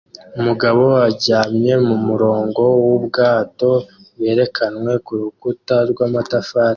[0.39, 3.71] Umugabo aryamye mumurongo wubwato
[4.15, 6.69] bwerekanwe kurukuta rwamatafari